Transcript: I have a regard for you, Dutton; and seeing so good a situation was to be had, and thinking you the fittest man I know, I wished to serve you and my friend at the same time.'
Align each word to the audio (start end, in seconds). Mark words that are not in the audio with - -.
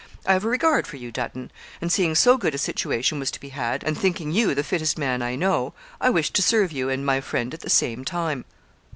I 0.25 0.33
have 0.33 0.43
a 0.43 0.47
regard 0.49 0.87
for 0.87 0.97
you, 0.97 1.11
Dutton; 1.11 1.51
and 1.79 1.91
seeing 1.91 2.15
so 2.15 2.35
good 2.35 2.55
a 2.55 2.57
situation 2.57 3.19
was 3.19 3.29
to 3.29 3.39
be 3.39 3.49
had, 3.49 3.83
and 3.83 3.95
thinking 3.95 4.31
you 4.31 4.55
the 4.55 4.63
fittest 4.63 4.97
man 4.97 5.21
I 5.21 5.35
know, 5.35 5.75
I 6.01 6.09
wished 6.09 6.33
to 6.37 6.41
serve 6.41 6.71
you 6.71 6.89
and 6.89 7.05
my 7.05 7.21
friend 7.21 7.53
at 7.53 7.59
the 7.59 7.69
same 7.69 8.03
time.' 8.03 8.45